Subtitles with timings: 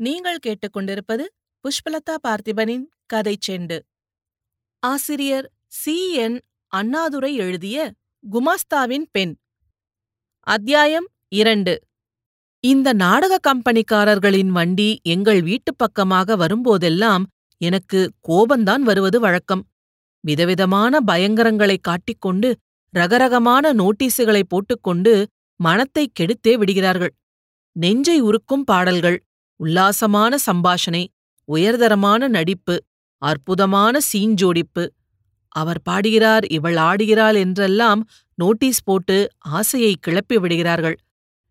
[0.00, 1.22] நீங்கள் கேட்டுக்கொண்டிருப்பது
[1.60, 3.78] புஷ்பலதா பார்த்திபனின் கதை செண்டு.
[4.78, 6.12] ஆசிரியர் சி.
[6.12, 6.40] என்.
[6.66, 7.92] அண்ணாதுரை எழுதிய
[8.32, 9.36] குமாஸ்தாவின் பெண்.
[10.40, 11.82] அத்தியாயம் இரண்டு.
[12.60, 17.24] இந்த நாடக கம்பெனிக்காரர்களின் வண்டி எங்கள் வீட்டுப் பக்கமாக வரும்போதெல்லாம்
[17.56, 19.68] எனக்கு கோபந்தான் வருவது வழக்கம்.
[20.20, 22.56] விதவிதமான பயங்கரங்களைக் காட்டிக்கொண்டு
[22.94, 25.26] ரகரகமான நோட்டீஸுகளை போட்டுக்கொண்டு
[25.56, 27.14] மனத்தை கெடுத்தே விடுகிறார்கள்.
[27.72, 29.24] நெஞ்சை உருக்கும் பாடல்கள்
[29.60, 31.06] உல்லாசமான சம்பாஷணை
[31.44, 32.76] உயர்தரமான நடிப்பு
[33.22, 34.84] அற்புதமான சீஞ்சோடிப்பு
[35.48, 40.96] அவர் பாடுகிறார் இவள் ஆடுகிறாள் என்றெல்லாம் நோட்டீஸ் போட்டு ஆசையை கிளப்பி விடுகிறார்கள்.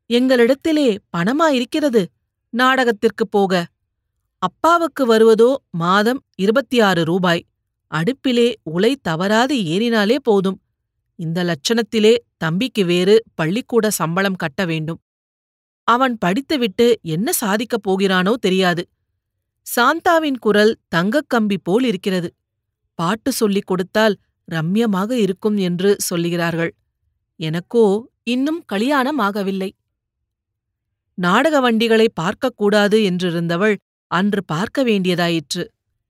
[0.10, 2.10] எங்களிடத்திலே பணமா இருக்கிறது?
[2.58, 3.66] நாடகத்திற்குப் போக.
[4.38, 7.46] அப்பாவுக்கு வருவதோ மாதம் இருபத்தி ஆறு ரூபாய்.
[7.92, 10.60] அடுப்பிலே உலை தவறாது ஏறினாலே போதும்.
[11.16, 15.00] இந்த லட்சணத்திலே தம்பிக்கு வேறு பள்ளிக்கூட சம்பளம் கட்ட வேண்டும்.
[15.90, 18.84] அவன் படித்துவிட்டு என்ன சாதிக்கப் போகிறானோ தெரியாது.
[19.68, 22.30] சாந்தாவின் குரல் தங்கக் கம்பி போல் இருக்கிறது.
[23.00, 24.16] பாட்டு சொல்லிக் கொடுத்தால்
[24.48, 26.72] ரம்யமாக இருக்கும் என்று சொல்லுகிறார்கள்.
[27.40, 27.86] எனக்கோ
[28.24, 29.70] இன்னும் கலியாணம் ஆகவில்லை
[31.18, 33.76] நாடக வண்டிகளை பார்க்கக்கூடாது என்றிருந்தவள்
[34.12, 35.64] அன்று பார்க்க வேண்டியதாயிற்று.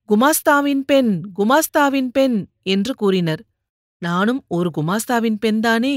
[0.10, 3.42] குமாஸ்தாவின் பெண் குமாஸ்தாவின் பெண் என்று கூறினர்.
[4.02, 5.96] நானும் ஒரு குமாஸ்தாவின் பெண்தானே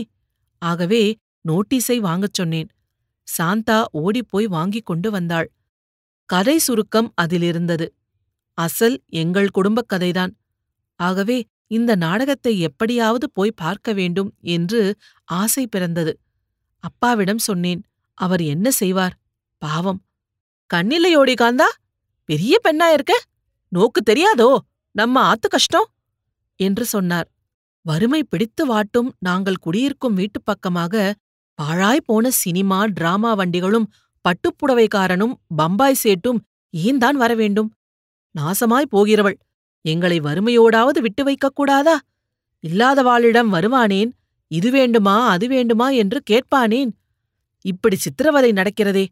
[0.62, 1.02] ஆகவே
[1.44, 2.68] நோட்டீஸை வாங்கச் சொன்னேன்.
[3.38, 5.52] சாந்தா ஓடிப்போய் வாங்கிக் கொண்டு வந்தாள்.
[6.26, 7.88] கதை சுருக்கம் அதிலிருந்தது.
[8.54, 10.32] அசல் எங்கள் குடும்பக் கதைதான்.
[10.96, 16.20] ஆகவே இந்த நாடகத்தை எப்படியாவது போய் பார்க்க வேண்டும் என்று ஆசை பிறந்தது.
[16.78, 17.82] அப்பாவிடம் சொன்னேன்
[18.14, 19.18] அவர் என்ன செய்வார்?
[19.58, 20.04] பாவம்.
[20.74, 21.68] கண்ணில்லையோடி காந்தா?
[22.24, 23.22] பெரிய பெண்ணா இருக்க?
[23.68, 24.56] நோக்கு தெரியாதோ?
[24.90, 25.90] நம்ம ஆத்து கஷ்டம்?
[26.56, 27.30] என்று சொன்னார்.
[27.82, 31.14] வறுமை பிடித்து வாட்டும் நாங்கள் குடியிருக்கும் வீட்டுப் பக்கமாக
[31.58, 33.90] பாழாய்போன சினிமா டிராமா வண்டிகளும்
[34.24, 37.74] பட்டுப்புடவைக்காரனும் பம்பாய் சேட்டும் ஏன்தான் வரவேண்டும்
[38.34, 39.38] நாசமாய் போகிறவள்.
[39.84, 42.00] எங்களை வறுமையோடாவது விட்டு வைக்கக் கூடாதா?
[42.68, 44.10] இல்லாதவாளிடம் வருவானேன்?
[44.48, 46.90] இது வேண்டுமா அது வேண்டுமா என்று கேட்பானேன்?
[47.60, 49.06] இப்படி சித்திரவதை நடக்கிறதே.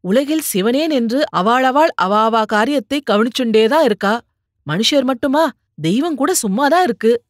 [0.00, 4.20] உலகில் சிவனேன் என்று அவாளவாள் அவாவா காரியத்தை கவனிச்சுண்டேதான் இருக்கா?
[4.66, 5.50] மனுஷர் மட்டுமா?
[5.76, 7.22] தெய்வம் கூட சும்மாதான் இருக்கு.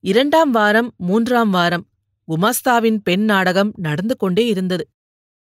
[0.00, 1.86] இரண்டாம் வாரம் மூன்றாம் வாரம்.
[2.30, 4.88] குமாஸ்தாவின் பெண் நாடகம் நடந்து கொண்டே இருந்தது.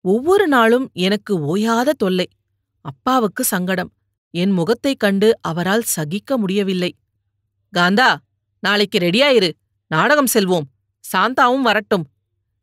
[0.00, 2.28] ஒவ்வொரு நாளும் எனக்கு ஓயாத தொல்லை.
[2.80, 3.92] அப்பாவுக்கு சங்கடம்.
[4.30, 6.96] என் முகத்தைக் கண்டு அவரால் சகிக்க முடியவில்லை.
[7.76, 8.16] காந்தா
[8.60, 9.52] நாளைக்கு ரெடியாயிரு.
[9.86, 10.60] நாடகம் செல்வோம்.
[11.12, 12.08] சாந்தாவும் வரட்டும்.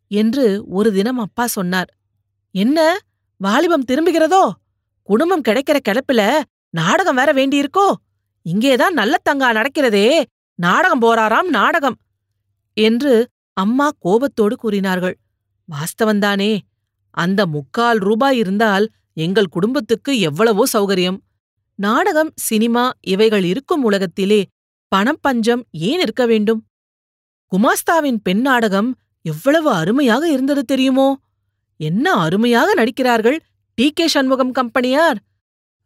[0.08, 1.98] என்று ஒரு தினம் அப்பா சொன்னார்.
[2.52, 2.98] என்ன?
[3.38, 4.52] வாலிபம் திரும்புகிறதோ?
[5.04, 7.94] குடும்பம் கிடைக்கிற கிளப்பில நாடகம் வேற வேண்டியிருக்கோ?
[8.42, 10.24] இங்கேதான் நல்ல தங்கா நடக்கிறதே.
[10.56, 11.98] நாடகம் போறாராம் நாடகம்.
[12.74, 13.30] என்று
[13.62, 15.16] அம்மா கோபத்தோடு கூறினார்கள்
[15.70, 16.52] வாஸ்தவந்தானே
[17.16, 18.86] அந்த முக்கால் ரூபாய் இருந்தால்
[19.18, 21.18] எங்கள் குடும்பத்துக்கு எவ்வளவோ சௌகரியம்.
[21.80, 24.42] நாடகம் சினிமா இவைகள் இருக்கும் உலகத்திலே
[24.92, 26.62] பணம் பஞ்சம் ஏன் இருக்க வேண்டும்?
[27.52, 28.90] குமாஸ்தாவின் பெண் நாடகம்
[29.26, 31.10] எவ்வளவு அருமையாக இருந்தது தெரியுமோ?
[31.80, 33.38] என்ன அருமையாக நடிக்கிறார்கள்
[33.78, 33.88] டி.
[33.92, 34.06] கே.
[34.08, 35.20] சண்முகம் கம்பெனியார்?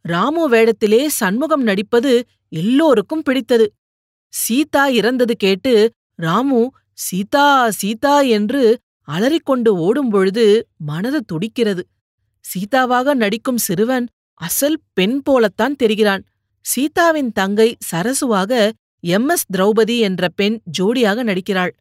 [0.05, 2.13] ராமு வேடத்திலே சண்முகம் நடிப்பது
[2.51, 3.65] எல்லோருக்கும் பிடித்தது.
[4.33, 5.73] சீதா இறந்தது கேட்டு
[6.19, 6.61] ராமு
[6.97, 8.63] சீதா சீதா என்று
[9.07, 10.45] அலறிக்கொண்டு ஓடும்பொழுது
[10.77, 11.83] மனது துடிக்கிறது.
[12.45, 14.05] சீதாவாக நடிக்கும் சிறுவன்
[14.41, 16.23] அசல் பெண் போலத்தான் தெரிகிறான்.
[16.65, 18.51] சீதாவின் தங்கை சரசுவாக
[19.03, 19.29] எம்.
[19.29, 19.45] எஸ்.
[19.57, 21.73] திரௌபதி என்ற பெண் ஜோடியாக நடிக்கிறாள்.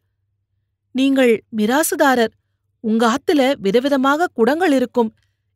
[0.95, 2.33] நீங்கள் மிராசுதாரர்.
[2.83, 5.11] உங்க ஆத்துல விதவிதமாக குடங்கள் இருக்கும்.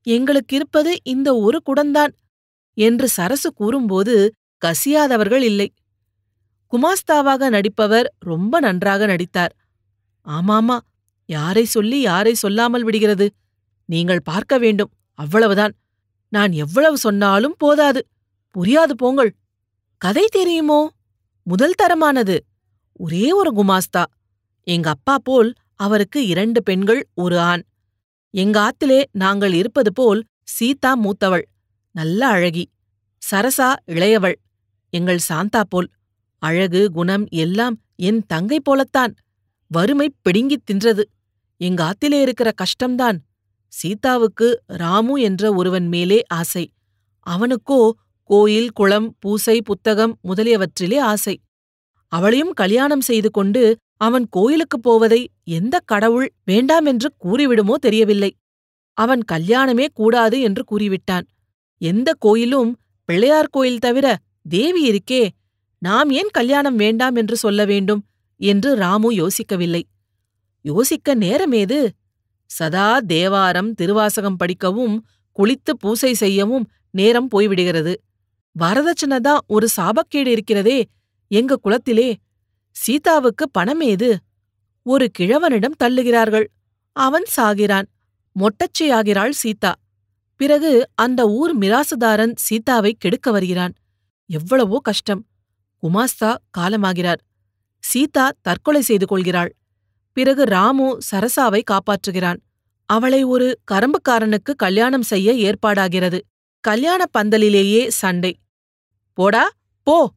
[0.08, 2.14] எங்களுக்கு இருப்பது இந்த ஒரு குடந்தான்
[2.78, 4.16] என்று சரசு கூறும்போது
[4.62, 5.68] கசியாதவர்கள் இல்லை.
[6.72, 9.56] குமாஸ்தாவாக நடிப்பவர் ரொம்ப நன்றாக நடித்தார்.
[10.26, 10.78] ஆமாமா
[11.26, 13.34] யாரை சொல்லி யாரை சொல்லாமல் விடுகிறது?
[13.86, 15.74] நீங்கள் பார்க்க வேண்டும் அவ்வளவுதான்.
[16.30, 18.08] நான் எவ்வளவு சொன்னாலும் போதாது.
[18.56, 19.36] புரியாது போங்கள்.
[19.98, 20.90] கதை தெரியுமோ?
[21.44, 22.40] முதல் தரமானது.
[22.94, 24.04] ஒரே ஒரு குமாஸ்தா.
[24.64, 27.64] எங்க அப்பா போல் அவருக்கு இரண்டு பெண்கள் ஒரு ஆண்.
[28.30, 31.46] எங்க ஆத்திலே நாங்கள் இருப்பது போல் சீதா மூத்தவள்.
[31.92, 32.66] நல்ல அழகி.
[33.32, 34.36] சரசா இளையவள்.
[34.90, 35.88] எங்கள் சாந்தா போல்.
[36.40, 39.14] அழகு குணம் எல்லாம் என் தங்கை போலத்தான்.
[39.68, 41.04] வறுமை பிடுங்கித் தின்றது.
[41.58, 43.18] எங்க ஆத்திலே இருக்கிற கஷ்டம்தான்.
[43.68, 46.72] சீதாவுக்கு ராமு என்ற ஒருவன் மேலே ஆசை.
[47.20, 47.92] அவனுக்கோ
[48.24, 51.42] கோயில் குளம் பூசை புத்தகம் முதலியவற்றிலே ஆசை.
[52.08, 58.36] அவளையும் கல்யாணம் செய்து கொண்டு அவன் கோயிலுக்குப் போவதை எந்த கடவுள் வேண்டாம் என்று கூறிவிடுமோ தெரியவில்லை.
[58.94, 61.28] அவன் கல்யாணமே கூடாது என்று கூறிவிட்டான்.
[61.78, 64.18] எந்த கோயிலும் பிள்ளையார் கோயில் தவிர
[64.50, 65.30] தேவி இருக்கே.
[65.82, 68.06] நாம் ஏன் கல்யாணம் வேண்டாம் என்று சொல்ல வேண்டும்?
[68.38, 69.84] என்று ராமு யோசிக்கவில்லை.
[70.62, 71.90] யோசிக்க நேரமேது
[72.46, 75.06] சதா தேவாரம் திருவாசகம் படிக்கவும்
[75.40, 77.94] குளித்து பூசை செய்யவும் நேரம் போய்விடுகிறது.
[78.60, 80.88] வரதட்சணை தான் ஒரு சாபக்கேடு இருக்கிறதே
[81.28, 82.16] எங்க குலத்திலே?
[82.72, 84.16] சீதாவுக்கு பணமேது
[84.84, 86.48] ஒரு கிழவனிடம் தள்ளுகிறார்கள்.
[86.92, 87.88] அவன் சாகிறான்.
[88.36, 89.76] மொட்டச்சியாகிறாள் சீதா.
[90.36, 93.74] பிறகு அந்த ஊர் மிராசுதாரன் சீதாவை கெடுக்க வருகிறான்.
[94.30, 95.26] எவ்வளவோ கஷ்டம்.
[95.84, 97.22] குமாஸ்தா காலமாகிறார்.
[97.80, 99.56] சீதா தற்கொலை செய்து கொள்கிறாள்.
[100.14, 102.38] பிறகு ராமு சரசாவை காப்பாற்றுகிறான்.
[102.86, 106.20] அவளை ஒரு கரம்புக்காரனுக்கு கல்யாணம் செய்ய ஏற்பாடாகிறது.
[106.60, 108.40] கல்யாண பந்தலிலேயே சண்டை.
[109.14, 109.50] போடா
[109.84, 110.14] போ.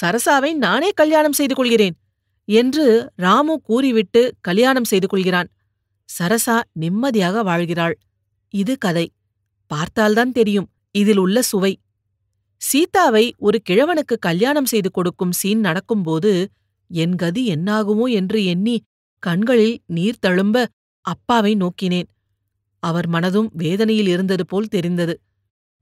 [0.00, 1.96] சரசாவை நானே கல்யாணம் செய்து கொள்கிறேன்
[2.44, 5.48] என்று ராமு கூறிவிட்டு கல்யாணம் செய்து கொள்கிறான்.
[6.18, 7.98] சரசா நிம்மதியாக வாழ்கிறாள்.
[8.50, 9.12] இது கதை.
[9.66, 10.70] பார்த்தால்தான் தெரியும்.
[10.90, 11.80] இதில் உள்ள சுவை.
[12.60, 16.50] சீதாவை ஒரு கிழவனுக்கு கல்யாணம் செய்து கொடுக்கும் சீன் நடக்கும்போது
[16.90, 18.12] என் கதி என்னாகுமோ?
[18.12, 18.82] என்று எண்ணி
[19.18, 20.66] கண்களில் நீர் தழும்ப
[21.00, 22.08] அப்பாவை நோக்கினேன்.
[22.82, 25.20] அவர் மனதும் வேதனையில் இருந்தது போல் தெரிந்தது.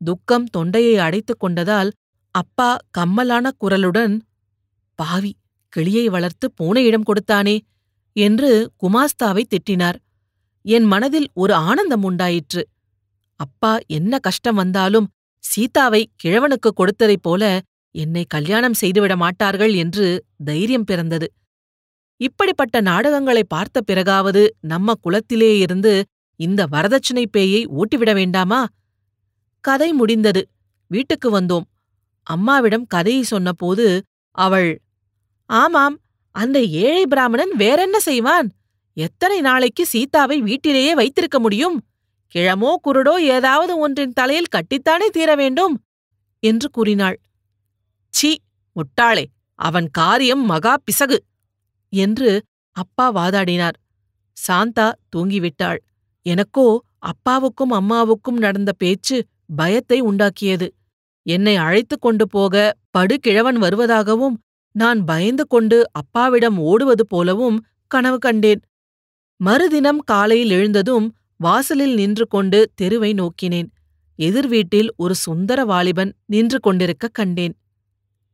[0.05, 1.91] துக்கம் தொண்டையை அடைத்துக் கொண்டதால்
[2.35, 4.21] அப்பா கம்மலான குரலுடன்
[4.95, 5.37] பாவி
[5.69, 7.61] கிளியை வளர்த்து இடம் கொடுத்தானே?
[8.13, 9.99] என்று குமாஸ்தாவை திட்டினார்.
[10.63, 12.69] என் மனதில் ஒரு ஆனந்தம் உண்டாயிற்று.
[13.37, 15.09] அப்பா என்ன கஷ்டம் வந்தாலும்
[15.45, 17.43] சீதாவை கிழவனுக்கு கொடுத்ததைப் போல
[17.95, 20.07] என்னை கல்யாணம் செய்துவிட மாட்டார்கள் என்று
[20.45, 21.29] தைரியம் பிறந்தது.
[22.21, 26.05] இப்படிப்பட்ட நாடகங்களை பார்த்த பிறகாவது நம்ம குலத்திலே இருந்து
[26.41, 28.61] இந்த வரதட்சணை பேயை ஊட்டிவிட வேண்டாமா?
[29.65, 30.43] கதை முடிந்தது.
[30.91, 31.67] வீட்டுக்கு வந்தோம்.
[32.27, 33.87] அம்மாவிடம் கதையை சொன்னபோது
[34.31, 34.71] அவள்
[35.51, 35.97] ஆமாம்
[36.35, 38.49] அந்த ஏழை பிராமணன் வேறென்ன செய்வான்?
[38.97, 41.77] எத்தனை நாளைக்கு சீதாவை வீட்டிலேயே வைத்திருக்க முடியும்?
[42.35, 45.75] கிழமோ குருடோ ஏதாவது ஒன்றின் தலையில் கட்டித்தானே தீர வேண்டும்?
[46.43, 47.21] என்று கூறினாள்.
[48.15, 48.31] சீ
[48.77, 51.19] முட்டாளே அவன் காரியம் மகா பிசகு
[51.93, 52.31] என்று
[52.77, 53.77] அப்பா வாதாடினார்.
[54.37, 55.81] சாந்தா தூங்கிவிட்டாள்.
[56.23, 59.17] எனக்கோ அப்பாவுக்கும் அம்மாவுக்கும் நடந்த பேச்சு
[59.57, 60.69] பயத்தை உண்டாக்கியது.
[61.23, 62.55] என்னை அழைத்துக் கொண்டு போக
[62.99, 64.37] படுகிழவன் வருவதாகவும்
[64.75, 68.61] நான் பயந்து கொண்டு அப்பாவிடம் ஓடுவது போலவும் கனவு கண்டேன்.
[69.41, 71.07] மறுதினம் காலையில் எழுந்ததும்
[71.41, 73.69] வாசலில் நின்று கொண்டு தெருவை நோக்கினேன்.
[74.19, 77.55] எதிர் வீட்டில் ஒரு சுந்தர வாலிபன் நின்று கொண்டிருக்க கண்டேன்.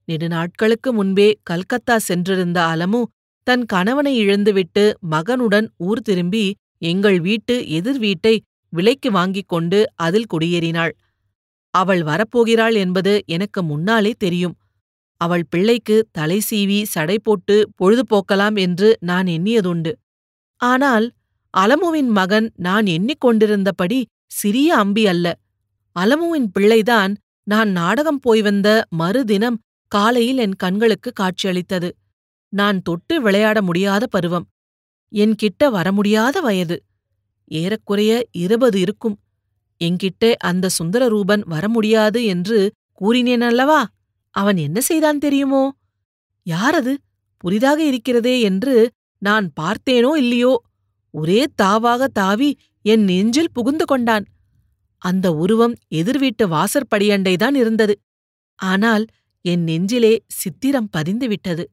[0.08, 3.00] நெடுநாட்களுக்கு முன்பே கல்கத்தா சென்றிருந்த அலமு
[3.46, 6.44] தன் கணவனை இழந்துவிட்டு மகனுடன் ஊர் திரும்பி
[6.82, 8.34] எங்கள் வீட்டு எதிர் வீட்டை
[8.72, 10.92] விலைக்கு வாங்கிக் கொண்டு அதில் குடியேறினாள்.
[11.74, 14.56] அவள் வரப்போகிறாள் என்பது எனக்கு முன்னாலே தெரியும்.
[15.20, 19.92] அவள் பிள்ளைக்கு தலை சீவி சடை போட்டு பொழுதுபோக்கலாம் என்று நான் எண்ணியதுண்டு.
[20.60, 21.06] ஆனால்
[21.56, 25.38] அலமுவின் மகன் நான் எண்ணிக்கொண்டிருந்தபடி சிறிய அம்பி அல்ல.
[25.96, 29.58] அலமுவின் பிள்ளைதான் நான் நாடகம் போய் வந்த மறுதினம்
[29.88, 31.88] காலையில் என் கண்களுக்கு காட்சியளித்தது.
[32.52, 34.46] நான் தொட்டு விளையாட முடியாத பருவம்.
[35.12, 36.76] என்கிட்ட வர முடியாத வயது.
[37.44, 39.16] ஏறக்குறைய இருபது இருக்கும்.
[39.80, 42.58] என்கிட்ட அந்த சுந்தரரூபன் வர முடியாது என்று
[42.92, 43.86] கூறினேன் அல்லவா?
[44.30, 45.72] அவன் என்ன செய்தான் தெரியுமோ?
[46.46, 46.94] யாரது?
[47.38, 50.62] புதிதாக இருக்கிறதே என்று நான் பார்த்தேனோ இல்லையோ?
[51.14, 52.50] ஒரே தாவாக தாவி
[52.84, 54.24] என் நெஞ்சில் புகுந்து கொண்டான்.
[55.02, 57.94] அந்த உருவம் எதிர்வீட்டு வாசற்படியண்டைதான் இருந்தது.
[58.58, 59.04] ஆனால்
[59.44, 61.64] என் நெஞ்சிலே சித்திரம் பதிந்துவிட்டது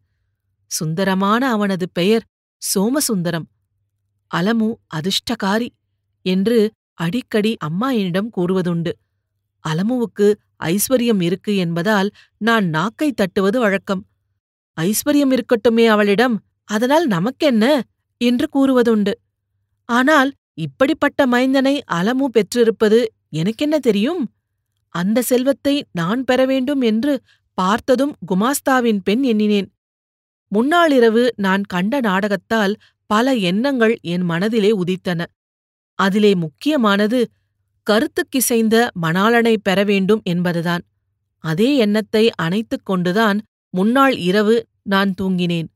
[0.71, 2.25] சுந்தரமான அவனது பெயர்
[2.61, 3.47] சோமசுந்தரம்.
[4.31, 5.69] அலமு அதிர்ஷ்டகாரி
[6.25, 6.59] என்று
[6.94, 8.91] அடிக்கடி அம்மா என்னிடம் கூறுவதுண்டு.
[9.65, 10.27] அலமுவுக்கு
[10.63, 14.04] ஐஸ்வர்யம் இருக்கு என்பதால் நான் நாக்கை தட்டுவது வழக்கம்.
[14.77, 16.35] ஐஸ்வர்யம் இருக்கட்டுமே அவளிடம்
[16.69, 17.66] அதனால் நமக்கென்ன?
[18.21, 19.13] என்று கூறுவதுண்டு.
[19.90, 24.21] ஆனால் இப்படிப்பட்ட மைந்தனை அலமு பெற்றிருப்பது எனக்கென்ன தெரியும்?
[24.95, 27.14] அந்த செல்வத்தை நான் பெற வேண்டும் என்று
[27.54, 29.69] பார்த்ததும் குமாஸ்தாவின் பெண் எண்ணினேன்.
[30.52, 32.73] முன்னாளிரவு நான் கண்ட நாடகத்தால்
[33.06, 35.21] பல எண்ணங்கள் என் மனதிலே உதித்தன.
[36.00, 37.19] அதிலே முக்கியமானது
[37.88, 40.83] கருத்துக்கிசைந்த மணாளனை பெற வேண்டும் என்பதுதான்.
[41.44, 43.38] அதே எண்ணத்தை அணைத்துக் கொண்டுதான்
[43.73, 45.69] முன்னாள் இரவு நான் தூங்கினேன்.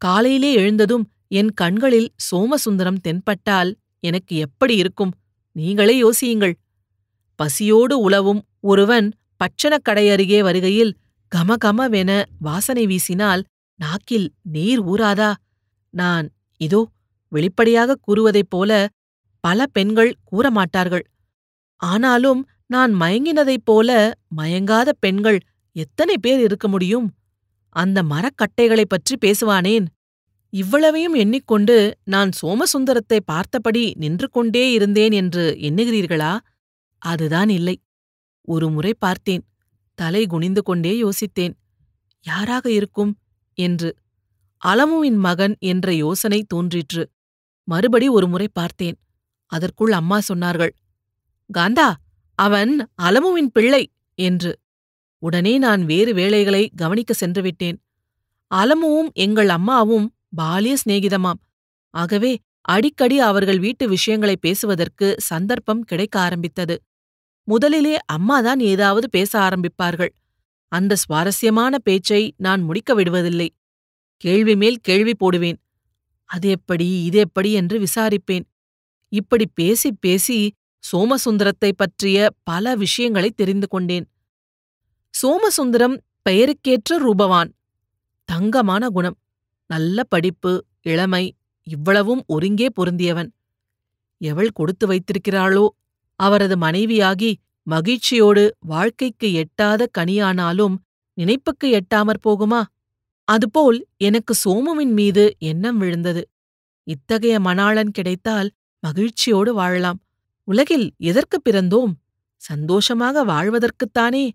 [0.00, 3.70] காலையிலே எழுந்ததும் என் கண்களில் சோமசுந்தரம் தென்பட்டால்
[4.00, 5.12] எனக்கு எப்படி இருக்கும்?
[5.56, 6.54] நீங்களே யோசியுங்கள்.
[7.36, 10.96] பசியோடு உழவும் ஒருவன் பட்சணக் கடை அருகே வருகையில்
[11.36, 13.42] கமகமவென வாசனை வீசினால்
[13.80, 15.34] நாக்கில் நீர் ஊறாதா?
[15.90, 16.88] நான் இதோ
[17.28, 18.88] வெளிப்படையாக கூறுவதைப் போல
[19.44, 21.04] பல பெண்கள் கூறமாட்டார்கள்.
[21.76, 23.90] ஆனாலும் நான் மயங்கினதைப் போல
[24.36, 25.38] மயங்காத பெண்கள்
[25.76, 27.14] எத்தனை பேர் இருக்க முடியும்?
[27.76, 29.86] அந்த மரக்கட்டைகளைப் பற்றி பேசுவானேன்.
[30.52, 36.38] இவ்வளவையும் எண்ணிக்கொண்டு நான் சோமசுந்தரத்தை பார்த்தபடி நின்று கொண்டே இருந்தேன் என்று எண்ணுகிறீர்களா?
[36.98, 37.82] அதுதான் இல்லை.
[38.42, 39.46] ஒரு முறை பார்த்தேன்.
[39.94, 41.52] தலை குனிந்து கொண்டே யோசித்தேன்.
[42.22, 43.18] யாராக இருக்கும்?
[43.54, 43.94] என்று.
[44.64, 47.10] அலமுவின் மகன் என்ற யோசனை தோன்றிற்று.
[47.64, 48.98] மறுபடி ஒரு முறை பார்த்தேன்.
[49.46, 50.70] அதற்குள் அம்மா சொன்னார்கள்.
[51.58, 51.92] காந்தா
[52.34, 54.58] அவன் அலமுவின் பிள்ளை என்று.
[55.18, 57.82] உடனே நான் வேறு வேலைகளை கவனிக்க சென்று விட்டேன்
[58.54, 61.40] அலமுவும் எங்கள் அம்மாவும் பாலிய சிநேகிதமாம்.
[61.94, 66.82] ஆகவே அடிக்கடி அவர்கள் வீட்டு விஷயங்களை பேசுவதற்கு சந்தர்ப்பம் கிடைக்க ஆரம்பித்தது.
[67.44, 70.12] முதலிலே அம்மாதான் ஏதாவது பேச ஆரம்பிப்பார்கள்.
[70.68, 73.48] அந்த சுவாரஸ்யமான பேச்சை நான் முடிக்க விடுவதில்லை.
[74.16, 75.58] கேள்வி மேல் கேள்வி போடுவேன்.
[76.24, 78.44] அது எப்படி இது எப்படி என்று விசாரிப்பேன்.
[79.08, 84.06] இப்படி பேசி பேசி சோமசுந்தரத்தை பற்றிய பல விஷயங்களை தெரிந்து கொண்டேன்.
[85.14, 85.96] சோமசுந்தரம்
[86.30, 87.50] பெயருக்கேற்ற ரூபவான்.
[88.24, 89.18] தங்கமான குணம்.
[89.70, 93.30] நல்ல படிப்பு இளமை இவ்வளவும் ஒருங்கே பொருந்தியவன்.
[94.24, 95.68] எவள் கொடுத்து வைத்திருக்கிறாளோ
[96.16, 100.74] அவரது மனைவியாகி மகிழ்ச்சியோடு வாழ்க்கைக்கு எட்டாத கனியானாலும்
[101.14, 102.62] நினைப்புக்கு எட்டாமற் போகுமா?
[103.24, 106.28] அதுபோல் எனக்கு சோமுவின் மீது எண்ணம் விழுந்தது.
[106.82, 108.50] இத்தகைய மணாளன் கிடைத்தால்
[108.80, 110.00] மகிழ்ச்சியோடு வாழலாம்.
[110.44, 111.92] உலகில் எதற்குப் பிறந்தோம்?
[112.36, 114.30] சந்தோஷமாக வாழ்வதற்குத்தானே.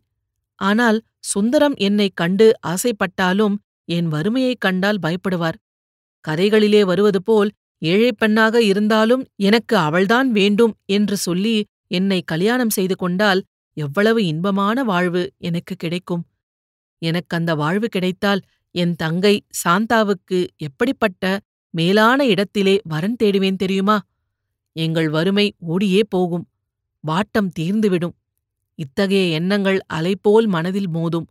[0.56, 5.54] ஆனால் சுந்தரம் என்னைக் கண்டு ஆசைப்பட்டாலும் என் வறுமையைக் கண்டால் பயப்படுவார்.
[6.28, 13.44] கதைகளிலே வருவது போல் ஏழைப் பெண்ணாக இருந்தாலும் எனக்கு அவள்தான் வேண்டும் என்று சொல்லி என்னை கல்யாணம் செய்து கொண்டால்
[13.74, 16.26] எவ்வளவு இன்பமான வாழ்வு எனக்கு கிடைக்கும்.
[16.98, 21.40] எனக்கு அந்த வாழ்வு கிடைத்தால் என் தங்கை சாந்தாவுக்கு எப்படிப்பட்ட
[21.70, 24.02] மேலான இடத்திலே வரன் தேடுவேன் தெரியுமா?
[24.72, 26.48] எங்கள் வறுமை ஓடியே போகும்.
[27.08, 28.14] வாட்டம் தீர்ந்துவிடும்.
[28.76, 31.26] இத்தகைய எண்ணங்கள் அலைபோல் மனதில் மோதும்.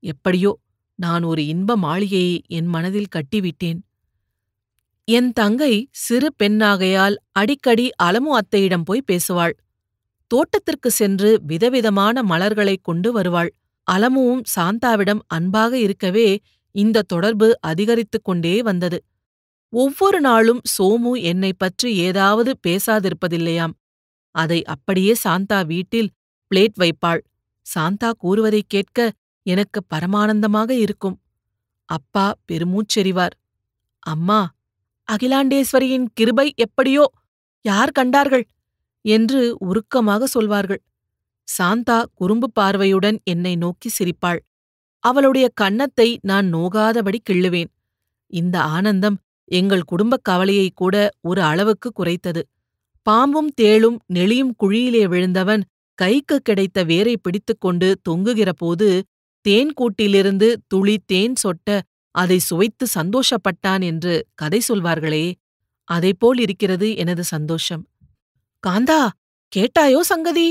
[0.00, 0.58] எப்படியோ
[0.94, 3.78] நான் ஒரு இன்ப மாளிகையை என் மனதில் கட்டிவிட்டேன்.
[5.04, 9.52] என் தங்கை சிறு பெண்ணாகையால் அடிக்கடி அலமு அத்தையிடம் போய் பேசுவாள்.
[10.26, 13.54] தோட்டத்திற்கு சென்று விதவிதமான மலர்களைக் கொண்டு வருவாள்.
[13.90, 16.38] அலமுவும் சாந்தாவிடம் அன்பாக இருக்கவே
[16.70, 19.04] இந்த தொடர்பு அதிகரித்துக் கொண்டே வந்தது.
[19.68, 23.72] ஒவ்வொரு நாளும் சோமு என்னை பற்றி ஏதாவது பேசாதிருப்பதில்லையாம்.
[24.30, 26.10] அதை அப்படியே சாந்தா வீட்டில்
[26.50, 27.20] பிளேட் வைப்பாள்.
[27.62, 29.12] சாந்தா கூறுவதைக் கேட்க
[29.46, 31.16] எனக்கு பரமானந்தமாக இருக்கும்.
[31.88, 33.34] அப்பா பெருமூச்செறிவார்.
[34.06, 34.40] அம்மா
[35.08, 37.04] அகிலாண்டேஸ்வரியின் கிருபை எப்படியோ
[37.64, 38.44] யார் கண்டார்கள்?
[39.04, 40.82] என்று உருக்கமாக சொல்வார்கள்.
[41.48, 44.40] சாந்தா குறும்பு பார்வையுடன் என்னை நோக்கி சிரிப்பாள்.
[45.04, 47.70] அவளுடைய கன்னத்தை நான் நோகாதபடி கிள்ளுவேன்.
[48.32, 49.16] இந்த ஆனந்தம்
[49.50, 52.42] எங்கள் குடும்பக் கவலையை கூட ஒரு அளவுக்கு குறைத்தது.
[53.06, 55.62] பாம்பும் தேளும் நெளியும் குழியிலே விழுந்தவன்
[55.98, 58.88] கைக்கு கிடைத்த வேரை பிடித்துக்கொண்டு தொங்குகிறபோது
[59.44, 61.80] தேன் கூட்டிலிருந்து துளி தேன் சொட்ட
[62.14, 65.34] அதை சுவைத்து சந்தோஷப்பட்டான் என்று கதை சொல்வார்களே.
[65.88, 67.82] அதைப்போல் இருக்கிறது எனது சந்தோஷம்.
[68.66, 69.00] காந்தா
[69.52, 70.48] கேட்டாயோ சங்கதி?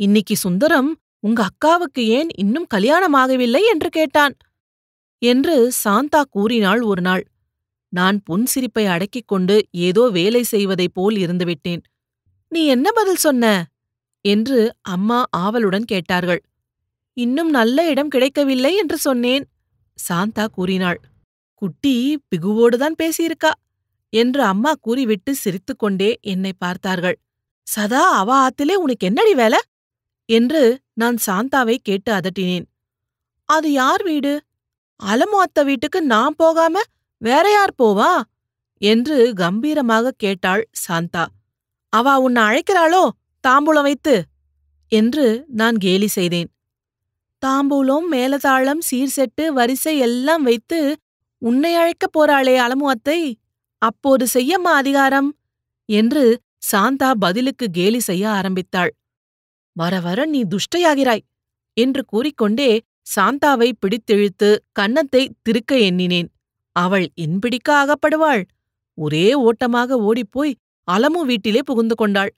[0.00, 4.34] இன்னிக்கு சுந்தரம் உங்க அக்காவுக்கு ஏன் இன்னும் கல்யாணமாகவில்லை என்று கேட்டான்.
[5.22, 7.24] என்று சாந்தா கூறினாள் ஒரு நாள்
[7.92, 11.82] நான் புன்சிரிப்பை அடக்கிக் கொண்டு ஏதோ வேலை செய்வதைப் போல் இருந்துவிட்டேன்.
[12.52, 13.44] நீ என்ன பதில் சொன்ன?
[14.24, 16.42] என்று அம்மா ஆவலுடன் கேட்டார்கள்.
[17.16, 19.44] இன்னும் நல்ல இடம் கிடைக்கவில்லை என்று சொன்னேன்
[19.98, 21.00] சாந்தா கூறினாள்.
[21.54, 23.52] குட்டி பிகுவோடுதான் பேசியிருக்கா
[24.12, 27.16] என்று அம்மா கூறிவிட்டு சிரித்துக்கொண்டே என்னை பார்த்தார்கள்.
[27.66, 29.60] சதா அவ ஆத்திலே உனக்கு என்னடி வேலை?
[30.28, 32.66] என்று நான் சாந்தாவை கேட்டு அதட்டினேன்.
[33.48, 34.32] அது யார் வீடு?
[35.00, 36.82] அலமு அத்த வீட்டுக்கு நான் போகாம
[37.22, 38.12] வேற யார் போவா?
[38.82, 41.24] என்று கம்பீரமாக கேட்டாள் சாந்தா.
[41.92, 43.02] அவ உன்னை அழைக்கிறாளோ
[43.44, 44.14] தாம்பூலம் வைத்து?
[44.92, 46.48] என்று நான் கேலி செய்தேன்.
[47.44, 50.78] தாம்பூலம் மேலதாளம் சீர்செட்டு வரிசை எல்லாம் வைத்து
[51.42, 53.20] உன்னை அழைக்கப் போறாளே அலமு அத்தை.
[53.82, 55.28] அப்போது செய்யம்மா அதிகாரம்
[55.88, 56.24] என்று
[56.70, 58.92] சாந்தா பதிலுக்கு கேலி செய்ய ஆரம்பித்தாள்.
[59.76, 61.24] வர வர நீ துஷ்டையாகிறாய்
[61.76, 62.70] என்று கூறிக்கொண்டே
[63.14, 66.28] சாந்தாவை பிடித்திழுத்து கன்னத்தை திருக்க எண்ணினேன்.
[66.76, 68.42] அவள் என்பிடிக்க அகப்படுவாள்.
[68.98, 70.54] ஒரே ஓட்டமாக ஓடிப்போய்
[70.88, 72.32] அலமு வீட்டிலே புகுந்து கொண்டாள்.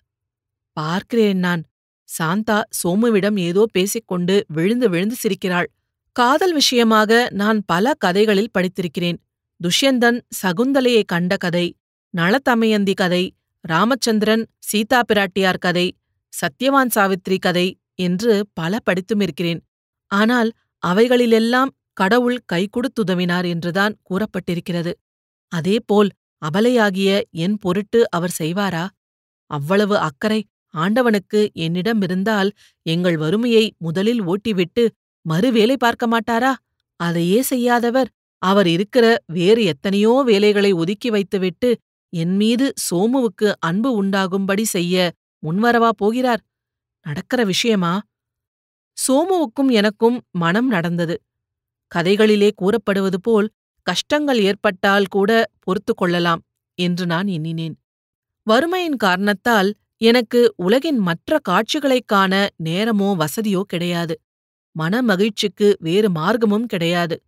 [0.76, 1.62] பார்க்கிறேன் நான்.
[2.08, 5.68] சாந்தா சோமுவிடம் ஏதோ பேசிக்கொண்டு விழுந்து விழுந்து சிரிக்கிறாள்.
[6.16, 9.18] காதல் விஷயமாக நான் பல கதைகளில் படித்திருக்கிறேன்.
[9.60, 11.66] துஷ்யந்தன் சகுந்தலையை கண்ட கதை
[12.14, 13.24] நளதமயந்தி கதை
[13.64, 15.86] ராமச்சந்திரன் சீதா பிராட்டியார் கதை
[16.32, 19.60] சத்யவான் சாவித்ரி கதை என்று பல படித்துமிருக்கிறேன்
[20.10, 20.50] ஆனால்
[20.82, 24.92] அவைகளிலெல்லாம் கடவுள் கைகொடுத்துதவினார் என்றுதான் கூறப்பட்டிருக்கிறது.
[25.52, 26.10] அதேபோல்
[26.42, 27.10] அபலையாகிய
[27.44, 28.84] என் பொருட்டு அவர் செய்வாரா?
[29.50, 30.40] அவ்வளவு அக்கறை
[30.76, 32.50] ஆண்டவனுக்கு என்னிடமிருந்தால்
[32.86, 34.84] எங்கள் வறுமையை முதலில் ஓட்டிவிட்டு
[35.26, 36.52] மறுவேலை பார்க்க மாட்டாரா?
[37.00, 38.08] அதையே செய்யாதவர்.
[38.42, 41.68] அவர் இருக்கிற வேறு எத்தனையோ வேலைகளை ஒதுக்கி வைத்துவிட்டு
[42.12, 44.96] என்மீது சோமுவுக்கு அன்பு உண்டாகும்படி செய்ய
[45.42, 46.42] முன்வரவா போகிறார்?
[47.06, 47.94] நடக்கிற விஷயமா?
[48.96, 51.16] சோமுவுக்கும் எனக்கும் மனம் நடந்தது.
[51.92, 53.48] கதைகளிலே கூறப்படுவது போல்
[53.86, 55.30] கஷ்டங்கள் ஏற்பட்டால் கூட
[55.60, 56.40] பொறுத்து கொள்ளலாம்
[56.78, 57.74] என்று நான் எண்ணினேன்.
[58.46, 64.20] வறுமையின் காரணத்தால் எனக்கு உலகின் மற்ற காட்சிகளைக் காண நேரமோ வசதியோ கிடையாது.
[64.78, 67.22] மனமகிழ்ச்சிக்கு வேறு மார்க்கமும் கிடையாது.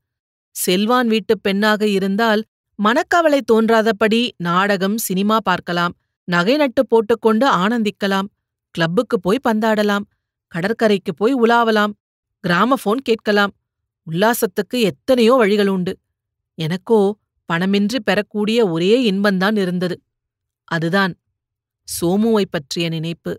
[0.51, 2.45] செல்வான் வீட்டுப் பெண்ணாக இருந்தால்
[2.75, 5.97] மனக்கவலை தோன்றாதபடி நாடகம் சினிமா பார்க்கலாம்.
[6.25, 8.27] நகை நட்டு போட்டுக்கொண்டு ஆனந்திக்கலாம்.
[8.71, 10.05] கிளப்புக்கு போய் பந்தாடலாம்.
[10.49, 11.93] கடற்கரைக்கு போய் உலாவலாம்.
[12.49, 13.55] கிராமபோன் கேட்கலாம்.
[14.11, 15.99] உல்லாசத்துக்கு எத்தனையோ வழிகள் உண்டு.
[16.55, 17.17] எனக்கோ
[17.53, 20.01] பணமின்றி பெறக்கூடிய ஒரே இன்பந்தான் இருந்தது.
[20.65, 21.15] அதுதான்
[21.88, 23.33] சோமுவைப் பற்றிய நினைப்பு.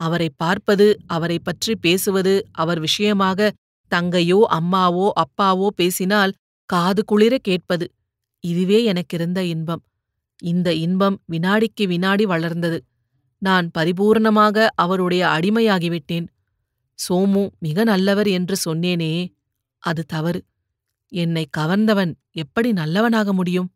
[0.00, 3.50] அவரை பார்ப்பது அவரை பற்றி பேசுவது அவர் விஷயமாக
[3.92, 6.32] தங்கையோ அம்மாவோ அப்பாவோ பேசினால்
[6.70, 7.86] காது குளிர கேட்பது.
[8.44, 9.82] இதுவே எனக்கிருந்த இன்பம்.
[10.42, 12.78] இந்த இன்பம் வினாடிக்கு வினாடி வளர்ந்தது.
[13.42, 16.26] நான் பரிபூர்ணமாக அவருடைய அடிமையாகிவிட்டேன்.
[16.98, 19.12] சோமு மிக நல்லவர் என்று சொன்னேனே
[19.82, 20.40] அது தவறு.
[21.12, 23.68] என்னை கவர்ந்தவன் எப்படி நல்லவனாக முடியும்?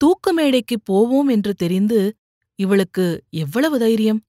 [0.00, 1.98] தூக்கு மேடைக்குப் போவோம் என்று தெரிந்து
[2.60, 4.24] இவளுக்கு எவ்வளவு தைரியம்?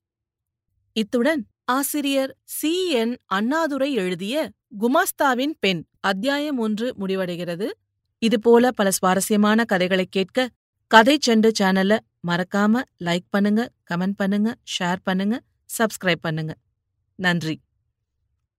[0.95, 2.89] இத்துடன் ஆசிரியர் சி.
[2.89, 3.17] என்.
[3.25, 7.67] அண்ணாதுரை எழுதிய குமாஸ்தாவின் பெண் அத்தியாயம் ஒன்று முடிவடைகிறது.
[8.21, 10.49] இதுபோல பல சுவாரஸ்யமான கதைகளைக் கேட்க
[10.91, 15.41] கதை செண்டு சேனலை மறக்காம லைக் பண்ணுங்க கமெண்ட் பண்ணுங்க ஷேர் பண்ணுங்க
[15.77, 16.55] சப்ஸ்கிரைப் பண்ணுங்க.
[17.15, 17.59] நன்றி.